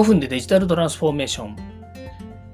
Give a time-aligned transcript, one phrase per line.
[0.00, 1.56] 5分でデジタルトランスフォーメーション。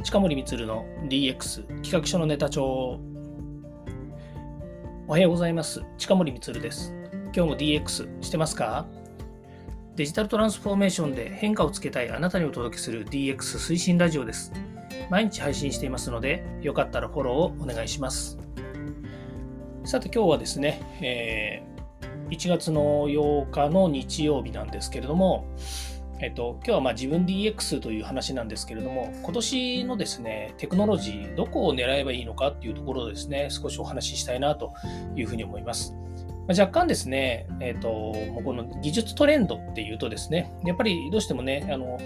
[0.02, 2.98] 近森光の DX 企画書のネタ帳。
[5.06, 5.84] おはようございます。
[5.96, 6.92] 近森光です。
[7.32, 8.84] 今日も DX してますか？
[9.94, 14.52] デジタルトランスフォーメーションで変化をつけたいあなたにお届けする DX 推進ラジオです。
[15.08, 18.40] 毎日配信していますのでよかったらフォローをお願いします。
[19.84, 25.46] さて今日はですね、えー、1月の8日の日曜日なんですけれども
[26.20, 34.72] えっと、今日はまあ自分 DX という話なんですけれども、今年のですね、テクノロジー、どこを狙えばいいのかっていうところをですね、少しお話ししたいなと
[35.14, 35.94] いうふうに思います。
[36.48, 41.98] ま、若干ですね、えっと、この技術トレンドっていうとですね、やっぱりどうしてもね、あの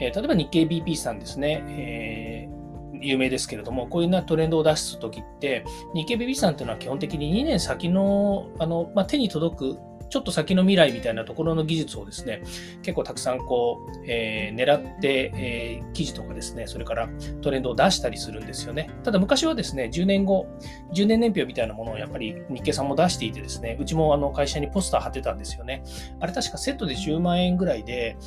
[0.00, 2.62] えー、例えば日経 BP さんですね、えー
[3.02, 5.64] 有名ですけれども、こういうなトレンドを出すときって、
[5.94, 9.78] 日経 BP さんというのは基本的に2年先のあの、まあ、手に届く
[10.12, 12.42] ちょっと先の未来みたいなところの技術をですね、
[12.82, 17.08] 結構たくさんこう、えー、狙って、えー、記事とかですね、それから
[17.40, 18.90] トレンドを出したりするんですよね。
[19.04, 20.48] ただ昔はですね、10年後、
[20.92, 25.82] 10年年表みたいなものをやっぱり日経さんも出していてですね、うちもあの会社にポスター貼ってたんですよね。
[26.20, 28.18] あれ確かセットで10万円ぐらいで、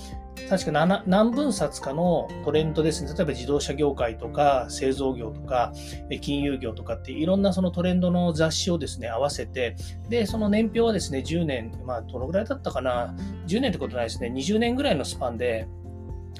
[0.49, 3.11] 確か何分冊かのトレンドですね。
[3.15, 5.73] 例えば自動車業界とか製造業とか
[6.21, 9.75] 金融業とかっていろんなそのトレンドの雑誌をですね、合わせて、
[10.09, 13.15] で、その年表はですね、10年、まあどのぐらいだったかな、
[13.47, 15.67] 10年ってことないですね、20年ぐらいのスパンで、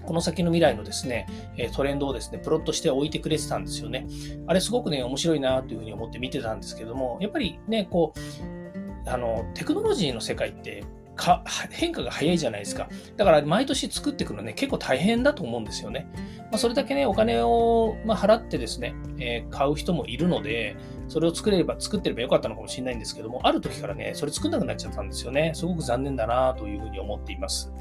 [0.06, 1.28] この先の未来のですね、
[1.74, 4.08] トレンドをですね、プロットして置いてくれてたんですよね。
[4.46, 10.84] あれすごくね、面白いなというふうに思って見てたんですけども、やっぱりね、こう、あの、テクノロジーの世界って
[11.16, 12.90] か変化が早いじゃないですか。
[13.18, 16.08] だから毎年作っていくのね、結構大変だと思うんですよね。
[16.52, 20.76] まあ、それだけね、お金を、ま払ってですね、えー、買う人もいるので、
[21.08, 25.52] それを作れれば、作ってればよかったのかもしれないんですけども、ある時からね、それ作んなくなっちゃったんですよね。
[25.54, 27.72] すごく残念だなというふうに思っています。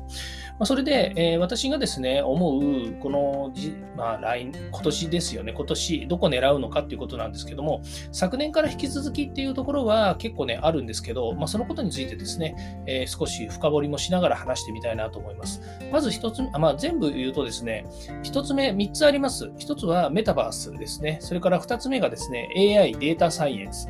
[0.59, 7.81] まあ、それで、えー、私がですね、思う、このじ、まあ、来、今年ですよね、今年、どこ狙うのかっていうことなんですけども、
[8.13, 15.61] 昨年から引き続きっていうところは結構ね、あるんですけど、まあ、そのことについてですね、えー、少し少し深掘りもしながら話してみたいなと思います。
[15.91, 17.87] まず1つ、あまあ、全部言うとですね、
[18.23, 19.47] 1つ目、3つあります。
[19.59, 21.19] 1つはメタバースですね。
[21.21, 23.89] それから2つ目がですね、AI、データサイエンス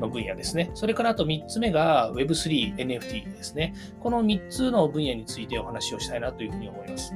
[0.00, 0.70] の分野ですね。
[0.74, 3.74] それからあと3つ目が Web3、NFT ですね。
[4.00, 7.14] この3つの分野についてお話をしたいなというふうに思います。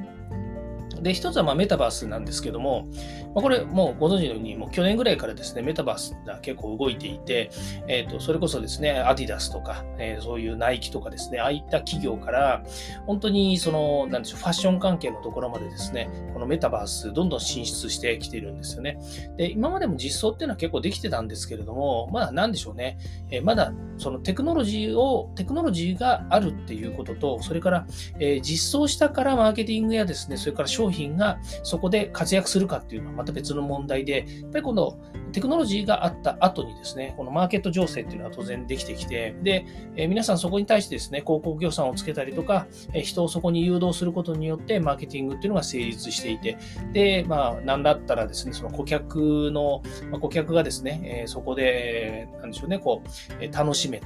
[1.07, 2.87] で、一つはまメタバースなんですけども、
[3.33, 7.49] まあ、これもうご存知のように、もう去年ぐらいからですね、メタバースが結構動いていて、
[7.87, 12.63] え、ー、と、それこそですね、アディダスとか、えー、そういうナイキとかですね、ああいった企業から、
[13.05, 18.99] 本当にその、なんでしょう、ファッション関係のところまでですね、このメタバース、どんどん進出してきているんですよね。
[19.37, 22.97] で、今までも実装っていうのは結構できてたんですけれども、まだなんでしょうね、
[23.29, 27.87] えー、まだそのテクノロジーを、テクノロジーがあるっていうことと、それから、
[28.19, 34.97] え実装したからマーケティングやですね、それから商品がそこで活躍するかっていうのはまた別の問題で、やっぱりこの
[35.31, 39.65] テクノロジーがあった後にですね、このマーケット情勢っていうのは当然できてきて、で、
[39.95, 46.57] え皆さんそこに対してですね、広告予算をつけたりとか、え人をそこに誘導することによってマーケティングっていうのが成立していて、
[46.93, 49.81] で、まあ、なんだったらですね、その顧客の、
[50.11, 53.09] ま、顧客がですね、えそこで、なんでしょうね、こう、
[53.39, 54.05] え楽しめて、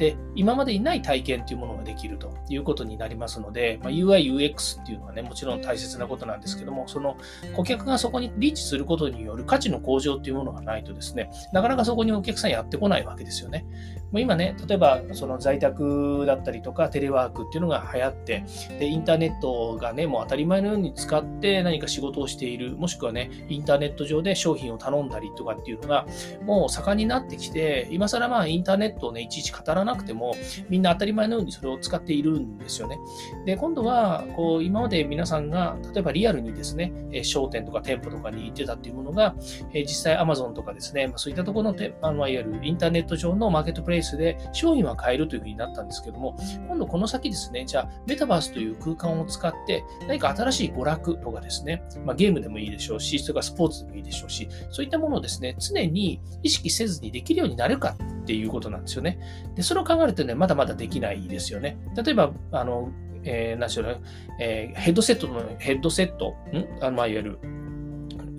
[0.00, 7.18] で、今までにない体験というものができるということになりますので、まあ、UI、UX っていうのはね、もちろん大切なことなんですけども、その
[7.54, 13.66] 顧客がそこにリーチすることによる価値の向上っていうものがないとですね、なかなかそこにお客さんやってこないわけですよね。
[14.12, 18.44] もう今ね、例えばその在宅だったりとかテレワークっていうのが流行って、
[18.78, 26.06] で、インターネットがね、もう当たり前のように使って何か仕事をしている、もしくはね、インターネット上で商品を頼んだりとかっていうのが、
[26.42, 30.34] もう盛んになってきて、今更まあインターネットをね、いちいち語らなくても、
[30.68, 32.98] みんな当たり前のようにそれを使っているんですよね。
[33.46, 36.92] で、今度は、こう、今まで皆さんが、例えばリアルにですね、
[37.22, 39.34] 商店とか店舗とかに行ってたっていうものが、
[39.72, 46.36] 実際 Amazon とかですね、そういったところのあのいわゆるインターネット上のマーケットプレイースで商品は買えるというふうになったんですけども、
[46.68, 59.18] 今度この先ですね、じゃあメタバースという空間を使って何か新しい娯楽とかですね、まあ、ゲームでもいいでしょうし、それからスポーツでもいいでしょうし、そういったものをですね、常に意識せずにできるようになるかっていうことなんですよね。
[59.54, 61.78] で、それを考えるとね、まだまだできないですよね。
[61.96, 62.90] 例えば、あの、
[63.22, 64.00] えー、何しょうね、
[64.40, 66.66] えー、ヘッドセットの、ヘッドセット、ん？
[66.80, 67.38] あの、まあ、いわゆる、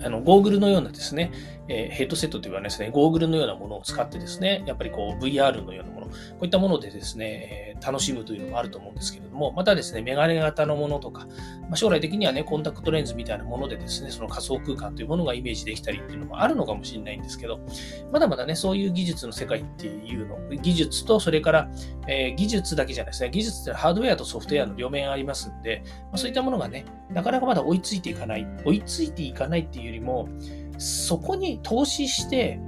[0.04, 1.32] あの、ゴーグルのようなですね、
[1.68, 11.26] え、ヘッドセットというかですね、ゴーグルのようなものを使ってですね、やっぱりこう VR のようなもの、こういったものでですね、楽しむというのもあると思うんですけれども、またですね、メガネ型のものとか、
[11.62, 17.60] まあ、将来的にはね、コンタクトレンズみたいなものでですね、その仮想空間というものがイメージできたりっていうのもあるのかもしれないんですけど、
[18.12, 21.72] まだまだね、そういう技術の世界っていうの、技術と、それから、
[22.08, 30.28] えー、技術だけじゃないですね、技術ってハードウェアとソフトウェアの両面ありますんで、まあ、そういったものがね、なかなかまだ追いついていかない、追いついていかないっていうよりも、
[30.78, 32.60] そこに投資して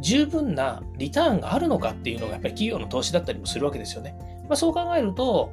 [0.00, 4.16] 十分なリターンがあるのかっていうのがやっぱり企業の投資だったりもするわけですよね。
[4.48, 5.52] まあ、そう考えると、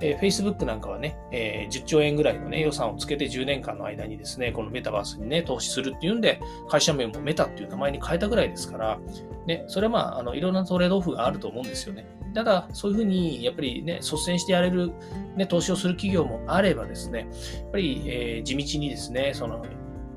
[0.00, 8.98] えー、Facebook なんかはね、えー、10兆円ぐらいの、ね、予算をつけて10年間の間にですね、このメタバースにね、投資するっていうんで、会社名もメタっていう名前に変えたぐらいですから、
[9.46, 12.06] ね、それはまあ、あのいろんなトレードオフがあると思うんですよね。
[12.34, 14.92] ただ、そういうふうに、やっぱりね、率先してやれる、
[15.36, 17.24] ね、投資をする企業もあればですね、や
[17.66, 19.64] っぱり、えー、地道にですね、その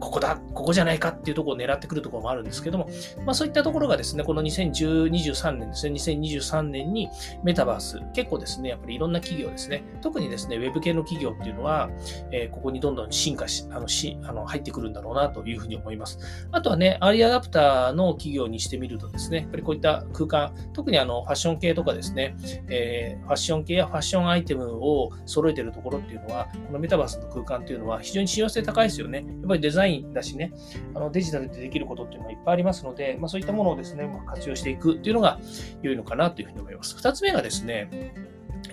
[0.01, 2.89] ここだ、ここじゃないかっていうところを狙ってくるところもあるんですけども、
[3.23, 7.07] まあそういったところがですね、この2023年ですね、2023年に
[7.43, 11.89] メタバース、結構ですね、やっぱりいろんな企業ですね、特にですね、ウェブ系の企業っていうのは、
[12.31, 16.47] えー、ここにどんどん進化し、あの、し、あの、入ってくるんだろうなというふうに思います。
[16.51, 22.35] あとはね、アーリーアダプターの企業にしてみるとですね、やっぱりこういった空間、特にあの、ファッション系とかですね、
[22.69, 29.19] えー、ファッション系やファッションアイテムを揃えてるところっていうのは、このメタバースの空間っていうのは非常に信用性高いですよね。
[29.19, 30.53] やっぱりデザインだしね、
[30.95, 35.39] あのデジタルでできることっていうのはいっぱいありますので、まあ、そういったものをですね、まあ活用していくっていうのが
[35.81, 36.95] 良いのかなというふうに思います。
[36.95, 38.13] 二つ目がですね、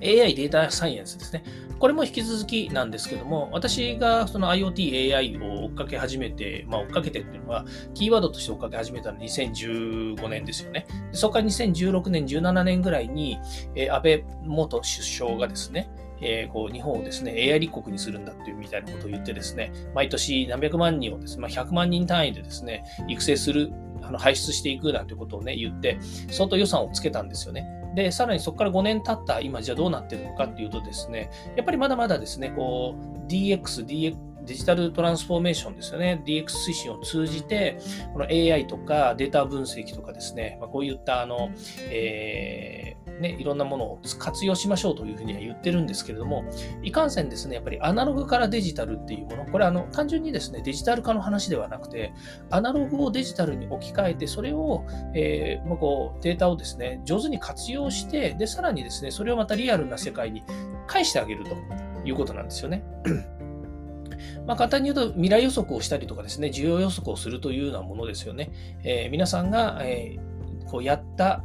[0.02, 1.42] AI データサイエンスですね。
[1.78, 10.86] これも引き続きなんですけども、私がその IoT、AI を追っかけ始めて、まあ追っかけてっていうのは、キーワードとして追っかけ始めたのは2015年ですよね。
[11.12, 13.38] そこから2016年、17年ぐらいに、
[13.74, 15.88] え、安倍元首相がですね、
[16.20, 23.72] えー、こう日本をですね、AI 立国にするんだっていうみたいなことを言ってですね、毎年何百万人をですね、まあ、100万人単位でですね、育成する、
[24.02, 25.98] あの排出していくなんてことをね、言って、
[26.30, 27.66] 相当予算をつけたんですよね。
[27.94, 36.22] で、さらにそこから5年経った今じゃあどうなってるのかっていうとですね、やっぱりまだまだですね、こう DX、DX、デジタルトランスフォーメーションですよね。
[36.24, 37.78] DX 推進を通じて、
[38.14, 41.50] この AI とかデータ分析とかですね、まあ、こういったあの、
[41.90, 46.44] えー、ね、いろんなものを活用しましょうというふうには言ってるんですけれども、
[46.82, 52.12] いかんせんですね、やっぱりアナログからデジタルっていうもの、これあの単純にですね、デジタル化の話ではなくて、
[52.50, 54.84] アナログをデジタルに置き換えて、それを、
[55.14, 60.42] えー、こうデータをですね、上手に活用して、で、さらにですね、それをまたリアルな世界に
[60.86, 61.56] 返してあげると
[62.04, 62.84] いうことなんですよね。
[64.46, 68.50] まあ、簡単に言うと未来予測をしたりとかですね、需要予測をするというようなものですよね。
[68.82, 71.44] えー、皆さんが、えー、こうやった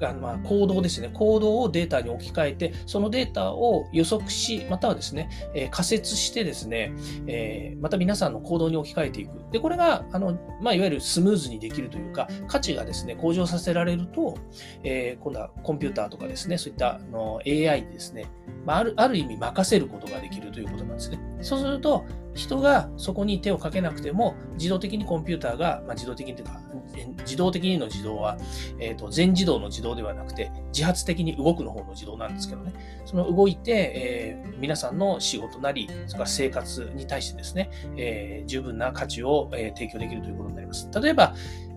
[0.00, 6.92] あのまあ行動ですね、行動をデータに置き換えて、そのデータを予測し、またはですね、えー、仮説してですね、
[7.26, 9.32] えー、また皆さんの行動に置き換えていく。
[9.52, 14.36] で、これが、あの、まあ、いわゆるスムーズにできるというか、価値がですね、向上させられると、
[14.82, 18.26] えー、今度はコンピューターとかですね、そういったあの AI にですね、
[18.64, 21.18] まあ、ある、ある意味任せることができるということなんですね。
[21.40, 22.04] そうすると、
[22.36, 26.60] 人がそこに手をかけなくても、自動的にコンピューターが、まあ、自動的にというか、
[27.20, 28.36] 自動的にの自動は、
[28.78, 32.72] えーと、全自動の自動ではなくて、自発的に動くの方の自動なんですけどね、
[33.06, 40.88] その動いて、えー、皆さんの仕事なり、それから生活に対してですね、えー、十分な価値を、え、提供できるということになります。
[41.00, 41.34] 例えば、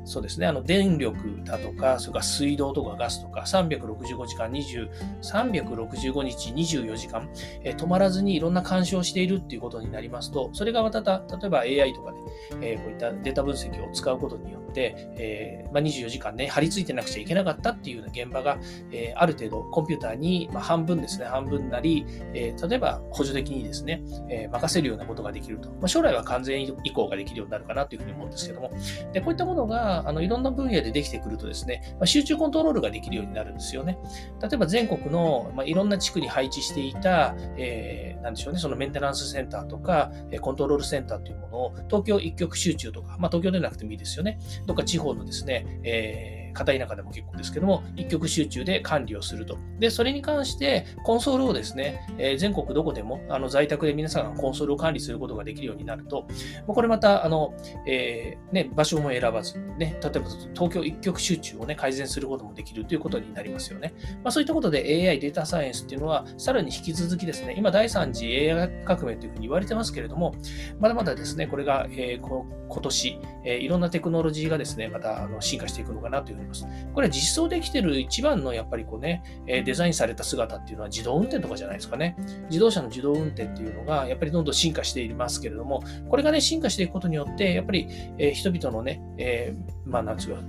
[0.09, 4.89] そうですね、あの電力だとか、それから水道とかガスとか、365時間20、
[5.21, 7.29] 365日24時間、
[7.63, 12.17] えー、止まらずにいろんな干渉をしているっていうことになりますと、それがまた、例えば AI とかで、
[12.61, 18.57] えー、こういったデータ分析を使うことによって、えー、まあ、24時間ね、張り付いてなくちゃいけなかったっていうような現場が、
[18.91, 22.03] えある程度コンピューターに、まあ、半分ですね、半分なり、
[22.33, 25.69] え例えば補助的にですね、え任せるようなことができると。
[25.69, 28.71] まあ、将来は完全移行ができるようになるかなというふうに思うんですけども、
[29.13, 33.97] でこういったものがあのいろんな分野でできてくるとですね、まあ、集中コントロールができるようになるんですよね。
[34.41, 44.39] 例えば全国の、まあ、いろんな地区に配置していた、えー、なんでしょうね、そのメンテナンスセンターとか、コントロールセンターというものを東京一極集中とか、まあ、東京でなくてもいいですよね。
[44.65, 49.57] どっか地方のですね、えー片田舎でも結構ですけども、一極集中で管理をすると。
[49.79, 56.27] で、それに関して、コンソールをですね、えー、全国どこでも、あの、在宅で皆さんがコンソールを管理することができるようになると、
[56.67, 57.53] これまた、あの、
[57.85, 63.93] えー、ね、場所も選ばず、ね、例えば東京一極集中をね、改善することもできるということになりますよね。
[64.23, 70.33] まあ、そういったことで AI、データサイエンスっていうのは、さらに引き続きですね、今第3次 AI 革命というふうに言われてますけれども、
[70.79, 76.67] まだまだですね、これが、えー、こ今年、えー、いろんなテクノロジーがですね、またあの進化していくのかなというおります。
[76.93, 82.15] これは実装できてる一番のやっぱりこうね、えデザインされた姿っていうのは自動運転とかじゃないですかね。
[82.49, 90.41] 自動車の自動運転っていうのがやっぱりどんどん進化していますけれども、これがね、進化していくことによって、やっぱり、え人々のね、えー、まあなんつうか、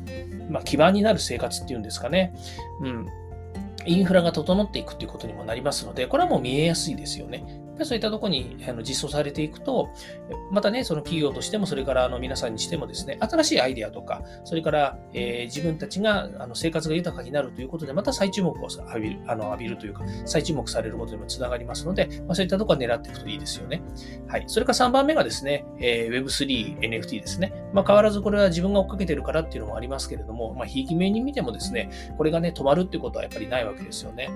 [0.50, 2.34] まあ基盤になる生活っていうんですかね。
[2.82, 3.06] うん。
[3.86, 7.59] インフラが整っていくということにもなりますので、これはもう見えやすいですよね。
[7.84, 9.90] そういったところにあの実装されていくと、
[10.50, 23.82] またね、その企業としても、それからあの皆さんにしてもですね、新しいアイデアとか、それから、えー、自分たちがあの生活が豊かになるということで、また再注目を浴びるあの浴びるというか、再注目されることにもつながりますので、まあ、そういったところは狙っていくといいですよね。
[24.28, 24.44] はい。
[24.46, 27.52] それから3番目がですね、えー、Web3、NFT ですね。
[27.72, 34.30] まあ、変わらずこれは自分が追っかけてるからっていうのもありますけれども、まあ、ひいき目に見てもですね、これがね、止まるってことはやっぱりないわけですよね。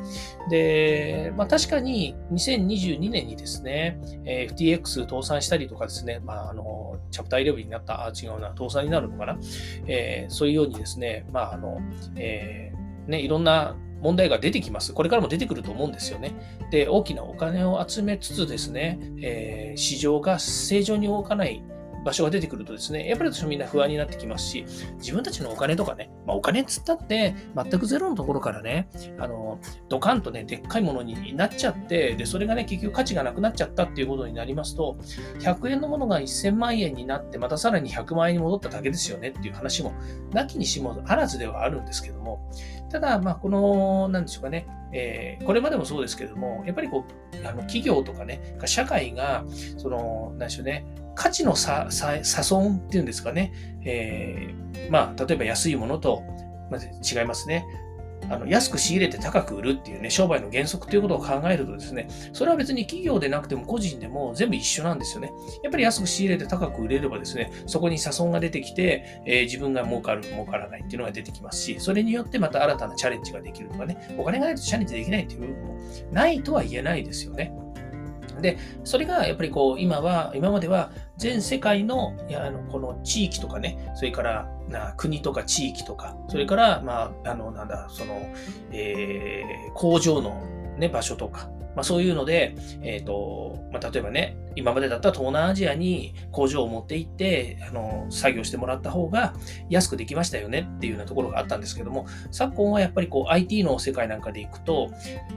[0.50, 9.38] で、まあ、確かに2022年にですね、えー、FTX 倒産したりとかですね、まあ、あの、チャプター11になった、あ、違うな、倒産になるのかな、
[9.87, 11.81] えー、そういうようにですね、まあ、あの、
[12.17, 14.93] えー、ね、いろんな問題が出てきます。
[14.93, 16.33] これからも出てくると思うんですよね。
[16.71, 21.64] で、大きなお金を集めつつですね、えー、市場が正常に動かない
[22.04, 24.64] 場所が出てくるとですね、やっぱり私もみんな不安になってきますし、
[24.99, 29.58] 自分たちのお金とかね、まあ、お金っつったって全くゼロのところからね、あの、
[29.88, 34.99] ドカンとね、でっかいものになっちゃって、で、それがね、結局価値がなくなっちゃったっていうことになりますと、
[35.40, 39.92] 100円のものが1000万円になって、またさらに100万円に戻っただけですよねっていう話も、
[40.32, 42.50] なきにしもあらずではあるんですけども、
[42.90, 49.44] ただ、まあ、この、なんでしょうかね、えー、これまでもそうですけども、やっぱりこう、あの企業とかね、社会が、
[49.76, 50.86] その、なんでしょうね、
[51.16, 53.52] 価値の差、損っていうんですかね、
[53.84, 56.22] えー、まあ、例えば安いものと、
[56.70, 57.66] まず違いますね。
[58.31, 65.33] あの安く仕入れて高く売るっていうね、商売の原則ということを考えるとですね、それは別に企業でなくても個人でも全部一緒なんですよね。
[65.62, 75.76] やっぱり安く仕入れて高く売れればですね、そこに差損が出てきて、えー、自分が儲かる、儲からないっていうのが出てきますし、それによってまた新たなチャレンジができるとかね、お金がないとチャレンジできないっていう部分も
[76.12, 77.52] ないとは言えないですよね。
[78.40, 88.21] で、それがやっぱりこう、今は、今までは全世界の、やあのこの地域とかね、それからな国とか地域とか、それから、まあ、あの、なんだ、その、
[88.73, 90.43] えー、工場の
[90.78, 99.35] ね、場所とか、まあそういうので、えっ、ー、と、まあ例えばね、今までだったら東南アジアに工場を持って行って、あの、作業してもらった方が
[99.69, 104.90] 安くできましたよねっていうようなところがあったんですけども、昨今はやっぱりこう IT の世界なんかで行くと、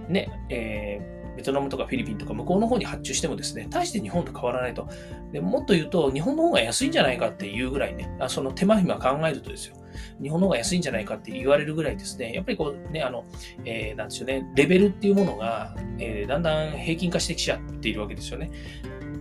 [0.08, 4.89] ね、えーベトナムとかフィリピンとか向こうの方に発注してもですね、大して日本と変わらないと。
[5.32, 9.75] でもっと言うと、日本の方が安いんじゃないかっていうぐらいね、あその手間暇考えるとですよ。
[10.22, 13.24] 日本の方が安いんじゃないかって言われるぐらいですね、やっぱりこうね、あの、
[13.65, 18.50] えー、なんですよね、レベルっていうものが、えー、だんだん平均化してきちゃっているわけですよね。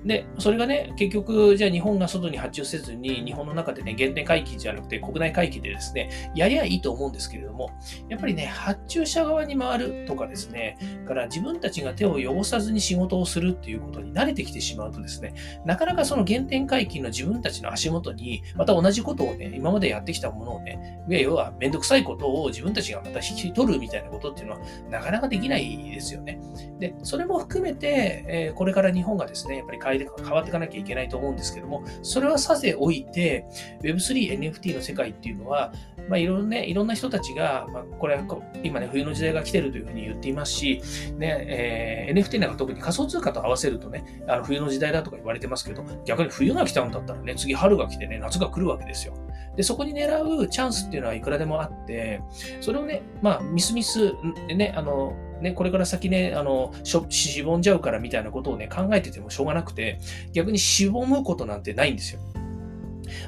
[0.06, 7.70] で、それがね、結局、じゃあ日本が外に発注せずに、日本の中でね、限定回帰じゃなくて国内回帰でですね、やりゃいいと思うんですけれども、
[8.08, 15.34] やっぱりね、発注者側に回るとかですね、から自分たちが手を汚さずに仕事をするっていうことに慣れてきてしまうとですね、
[15.64, 26.38] なかなかその原点回帰の自分たちの足元に、また同じことをね、今までやってきたものをね、要はめんどくさいことを自分たちがまた引き取るみたいなことっていうのは、なかなかできないですよね。
[26.78, 33.46] で、それも含めて、え、これから日本がですね、やっぱり変わっていかなきゃいけないと思うんですけども、それはさせおいて、
[33.82, 35.72] Web3、NFT の世界っていうのは、
[36.08, 38.20] まあ、いろん、ね、いろんな人たちが、まあ、これ
[38.62, 40.82] 今ね、冬の時代が来てるというふうに言っていますし、
[41.16, 49.14] ね、えー、NFT なんか特に仮想通貨と合わせるとね、あの冬の時代だとか言われてますけど、逆に冬が来たんだったらね、次春が来てね、夏が来るわけですよ。
[49.56, 52.20] で、そこに狙うチャンスっていうのはいくらでもあって、
[52.60, 54.12] それをね、まあ、ミスミス、
[54.54, 60.00] ね、あの、ね、これから先ね、あの、し、しぼんじゃうからみたいなことをね、考えててもしょうがなくて、
[60.32, 62.20] 逆にしぼむことなんてないんですよ。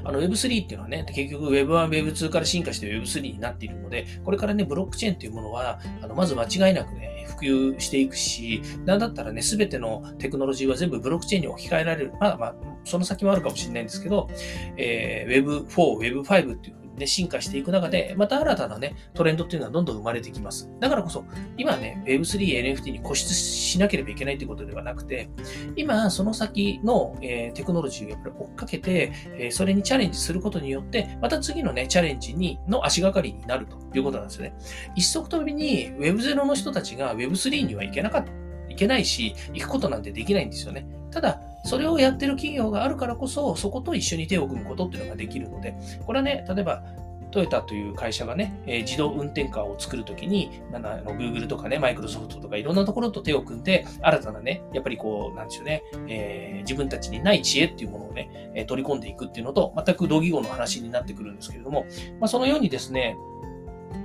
[0.04, 7.36] あの Web3 っていうのはね、結局 Web1、Web2 から進化して Web3 になっているので、これからね、ブロックチェーンっていうものは、あのまず間違いなくね、普
[7.74, 12.12] 及していくし、なんだったらね、すべてのテクノロジーは全部ブロックチェーンに置き換えられる。
[12.20, 14.28] まあまあ、その先もあるかもしれないんですけど、
[14.76, 20.70] えー、Web4、Web5 っていうね、進化していく中で、また新たなね、トレンドっていうのはどんどん生まれてきます。
[20.80, 21.24] だからこそ、
[21.56, 25.30] 今ね、Web3、NFT に固執しなければいけないということではなくて、
[25.76, 34.54] 今、その先の、えー、テクノロジーをやっぱり追っかけて、えー、それにチャレンジすることによって、また次のね、チャレンジに、の足がかりになるということなんですよね。
[34.94, 38.32] 一足飛びに Web0 の人たちが Web3 には行けなかった、
[38.78, 40.86] けないし、行くことなんてできないんですよね。
[41.10, 45.74] ただ、それをやってる企業があるからこそ、そこと一緒に手を組むことっていうのができるので、
[46.06, 46.82] これはね、例えば、
[47.30, 61.84] トヨタという会社がね、え、自動運転カーを作るときに、あの、Google とかね、マイクロソフトとかいろんなところと手を組んで、新たなね、やっぱりこう、なんでしょうね、えー、自分たちにない知恵っていうものをね、え、取り込んでいくっていうのと、全く同義語の話になってくるんですけれども、
[62.18, 63.16] まあ、そのようにですね、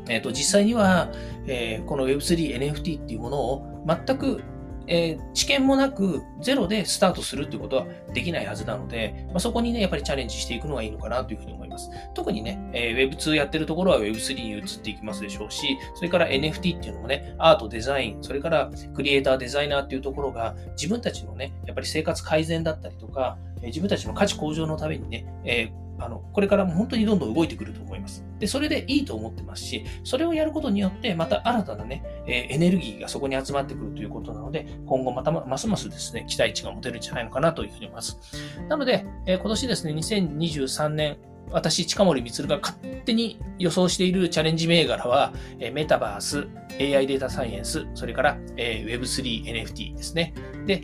[0.10, 1.12] えっ、と、実際には、
[1.48, 4.44] えー、この Web3、NFT っていうものを全く
[4.88, 11.90] えー、知見もなくゼロでスタートするということはできないはずなので、まあ、そこにね、やっぱりチャレンジしていくのがいいのかなというふうに思います。
[12.13, 28.25] 特にね、えー、Web2 やってるところは Web3 に移っていきますでしょうし、それから NFT っていうのもね、アート、デザイン、それからクリエイター、デザイナーっていうところが自分たちのね、やっぱり生活改善だったりとか、自分たちの価値向上のためにね、えーあの、これからも本当にどんどん動いてくると思います。
[28.39, 38.19] で、それでいいと思ってますし、それをやることによって、また新たなね、えエネルギーがそこに集まってくるということなので、今後またますますですね、期待値が持てるんじゃないのかなというふうに思います。
[38.67, 41.17] なので、え今年ですね、2023年、
[41.51, 46.48] 私、近森光が勝手に予想しているチャレンジ銘柄は、えメタバース、
[46.79, 50.33] AI データサイエンス、それから、え Web3、NFT ですね。
[50.65, 50.83] で、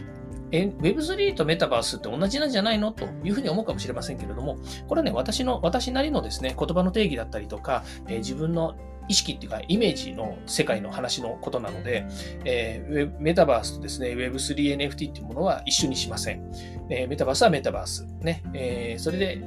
[0.51, 2.91] Web3 とメタバースって同じなんじゃないの？
[2.91, 8.75] というふうに思うかもしれませんけれども、これはね、私の、私なりのですね、言葉の定義だったりとか、えー、自分の
[9.07, 12.05] 意識っていうか、イメージの世界の話のことなので、
[12.45, 16.51] えー、メタバースとですね、Web3、NFT っていうものは一緒にしません。
[16.89, 18.05] えー、メタバースはメタバース。
[18.21, 18.43] ね。
[18.53, 19.41] えー、それで、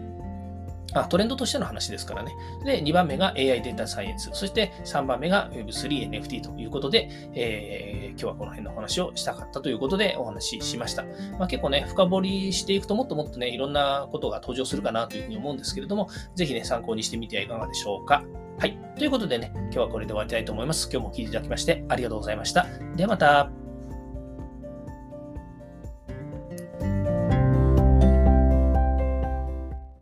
[0.95, 2.37] あ、トレンドとしての話ですからね。
[2.65, 4.31] で、2番目が AI データサイエンス。
[4.33, 11.05] そして3番目が Web3、NFT ということで、えー、今日はこの辺の話をしたかったということでお話ししました。
[11.39, 18.25] まあ、結構ね、深掘りしていくともっともっとね、いろんなことが登場するかなというふうに思うんですけれども、ぜひね、参考にしてみてはいかがでしょうか。
[18.59, 18.79] はい。
[18.97, 20.89] ということでね、今日はこれで終わりたいと思います。
[20.93, 22.67] 今日も聞いていただきましてありがとうございました。
[22.97, 23.62] ではまた。